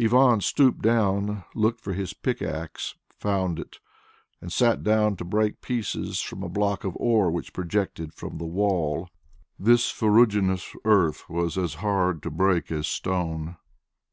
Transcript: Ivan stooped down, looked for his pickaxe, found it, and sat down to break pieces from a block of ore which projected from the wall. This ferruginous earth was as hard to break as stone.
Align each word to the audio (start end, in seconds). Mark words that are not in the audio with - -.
Ivan 0.00 0.40
stooped 0.40 0.82
down, 0.82 1.44
looked 1.54 1.80
for 1.82 1.92
his 1.92 2.12
pickaxe, 2.12 2.96
found 3.16 3.60
it, 3.60 3.78
and 4.40 4.52
sat 4.52 4.82
down 4.82 5.14
to 5.18 5.24
break 5.24 5.60
pieces 5.60 6.20
from 6.20 6.42
a 6.42 6.48
block 6.48 6.82
of 6.82 6.96
ore 6.98 7.30
which 7.30 7.52
projected 7.52 8.12
from 8.12 8.38
the 8.38 8.44
wall. 8.44 9.08
This 9.56 9.88
ferruginous 9.88 10.74
earth 10.84 11.30
was 11.30 11.56
as 11.56 11.74
hard 11.74 12.24
to 12.24 12.30
break 12.32 12.72
as 12.72 12.88
stone. 12.88 13.54